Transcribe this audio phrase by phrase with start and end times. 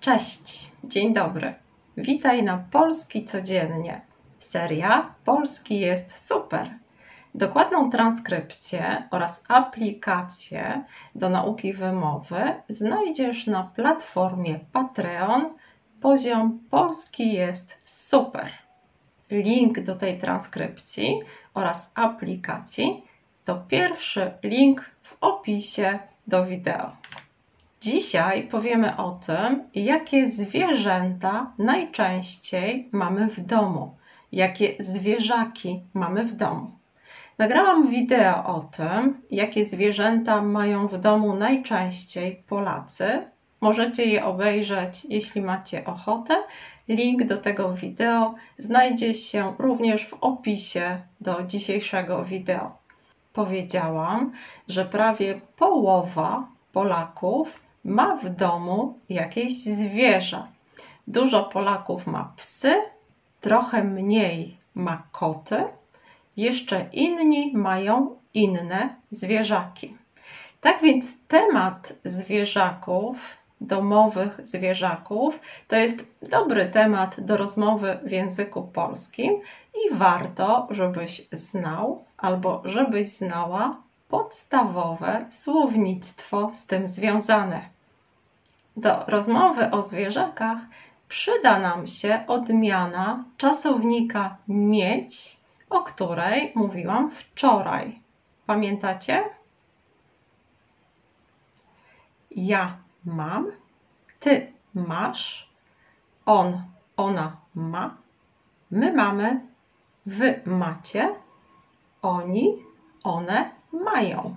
[0.00, 1.54] Cześć, dzień dobry.
[1.96, 4.00] Witaj na Polski Codziennie.
[4.38, 6.70] Seria Polski jest super.
[7.34, 10.84] Dokładną transkrypcję oraz aplikację
[11.14, 15.54] do nauki wymowy znajdziesz na platformie Patreon.
[16.00, 18.50] Poziom Polski jest super.
[19.30, 21.20] Link do tej transkrypcji
[21.54, 23.04] oraz aplikacji
[23.44, 26.92] to pierwszy link w opisie do wideo.
[27.82, 33.96] Dzisiaj powiemy o tym, jakie zwierzęta najczęściej mamy w domu,
[34.32, 36.70] jakie zwierzaki mamy w domu.
[37.38, 43.26] Nagrałam wideo o tym, jakie zwierzęta mają w domu najczęściej Polacy.
[43.60, 46.34] Możecie je obejrzeć, jeśli macie ochotę.
[46.88, 52.78] Link do tego wideo znajdzie się również w opisie do dzisiejszego wideo.
[53.32, 54.32] Powiedziałam,
[54.68, 60.46] że prawie połowa Polaków ma w domu jakieś zwierzę.
[61.06, 62.82] Dużo Polaków ma psy,
[63.40, 65.64] trochę mniej ma koty,
[66.36, 69.96] jeszcze inni mają inne zwierzaki.
[70.60, 73.16] Tak więc temat zwierzaków,
[73.60, 79.40] domowych zwierzaków, to jest dobry temat do rozmowy w języku polskim
[79.74, 83.76] i warto, żebyś znał albo żebyś znała
[84.10, 87.60] podstawowe słownictwo z tym związane.
[88.76, 90.58] Do rozmowy o zwierzakach
[91.08, 95.36] przyda nam się odmiana czasownika mieć,
[95.70, 98.00] o której mówiłam wczoraj.
[98.46, 99.24] Pamiętacie?
[102.30, 103.46] Ja mam,
[104.20, 105.50] ty masz,
[106.26, 106.62] on,
[106.96, 107.96] ona ma,
[108.70, 109.40] my mamy,
[110.06, 111.14] wy macie,
[112.02, 112.56] oni,
[113.04, 114.36] one mają.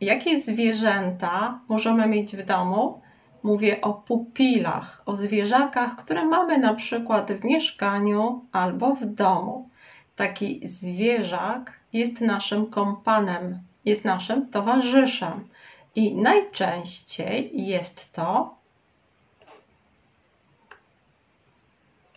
[0.00, 3.00] Jakie zwierzęta możemy mieć w domu?
[3.42, 9.68] Mówię o pupilach, o zwierzakach, które mamy na przykład w mieszkaniu albo w domu.
[10.16, 15.48] Taki zwierzak jest naszym kompanem, jest naszym towarzyszem
[15.94, 18.54] i najczęściej jest to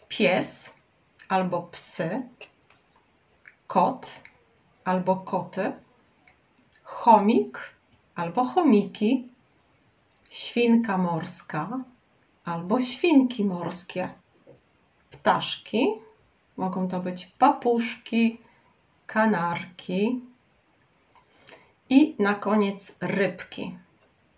[0.08, 0.74] pies
[1.30, 2.22] albo psy,
[3.68, 4.20] kot
[4.86, 5.72] albo koty,
[6.84, 7.60] chomik
[8.16, 9.30] albo chomiki,
[10.30, 11.68] świnka morska
[12.46, 14.10] albo świnki morskie,
[15.12, 15.88] ptaszki,
[16.58, 18.38] mogą to być papuszki,
[19.08, 20.22] kanarki
[21.90, 23.78] i na koniec rybki.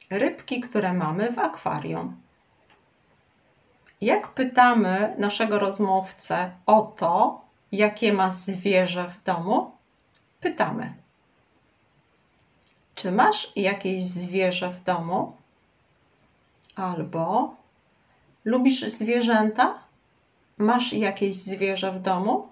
[0.09, 2.16] Rybki, które mamy w akwarium.
[4.01, 7.41] Jak pytamy naszego rozmówcę o to,
[7.72, 9.75] jakie ma zwierzę w domu,
[10.45, 10.94] pytamy:
[12.95, 15.35] Czy masz jakieś zwierzę w domu?
[16.75, 17.56] Albo
[18.45, 19.79] lubisz zwierzęta?
[20.57, 22.47] Masz jakieś zwierzę w domu?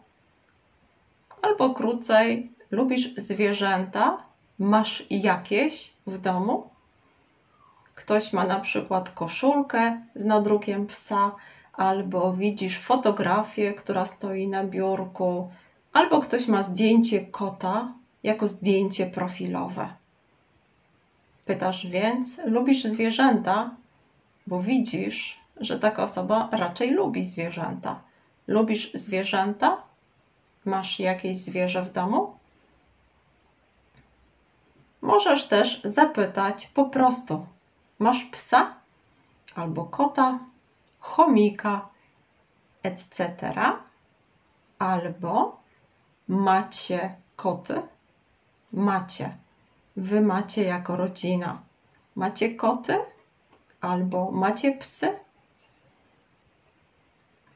[1.42, 4.24] Albo krócej, lubisz zwierzęta?
[4.60, 6.70] Masz jakieś w domu?
[7.96, 11.32] Ktoś ma na przykład koszulkę z nadrukiem psa,
[11.74, 15.50] albo widzisz fotografię, która stoi na biurku,
[15.94, 17.94] albo ktoś ma zdjęcie kota
[18.24, 19.94] jako zdjęcie profilowe.
[21.46, 23.72] Pytasz więc, lubisz zwierzęta?
[24.48, 28.00] Bo widzisz, że taka osoba raczej lubi zwierzęta.
[28.48, 29.78] Lubisz zwierzęta?
[30.66, 32.36] Masz jakieś zwierzę w domu?
[35.02, 37.46] Możesz też zapytać po prostu:
[38.00, 38.74] Masz psa
[39.56, 40.40] albo kota,
[41.00, 41.90] chomika,
[42.84, 43.44] etc.
[44.80, 45.63] Albo
[46.34, 47.82] macie koty?
[48.74, 49.30] Macie.
[49.98, 51.62] Wy macie jako rodzina.
[52.16, 52.98] Macie koty?
[53.82, 55.14] Albo macie psy?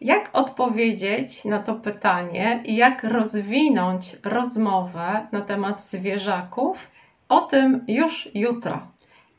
[0.02, 6.88] Jak odpowiedzieć na to pytanie i jak rozwinąć rozmowę na temat zwierzaków?
[7.30, 8.88] O tym już jutro.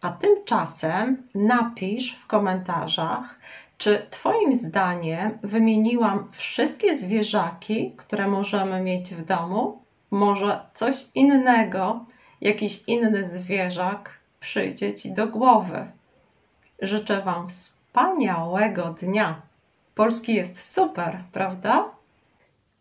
[0.01, 3.39] A tymczasem napisz w komentarzach,
[3.79, 9.83] czy Twoim zdaniem wymieniłam wszystkie zwierzaki, które możemy mieć w domu?
[10.11, 12.05] Może coś innego,
[12.41, 15.87] jakiś inny zwierzak przyjdzie Ci do głowy.
[16.83, 19.43] Życzę Wam wspaniałego dnia.
[19.95, 21.91] Polski jest super, prawda?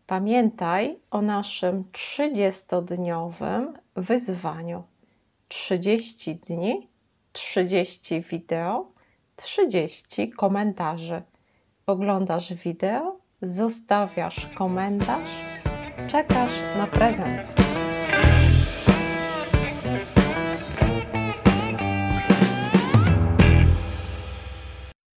[0.06, 4.82] Pamiętaj o naszym 30-dniowym wyzwaniu.
[5.48, 6.88] 30 dni,
[7.32, 8.97] 30 wideo
[9.42, 11.22] 30 komentarzy.
[11.86, 15.44] Oglądasz wideo, zostawiasz komentarz,
[16.08, 17.54] czekasz na prezent.